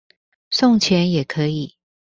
[0.49, 1.75] 送錢也可以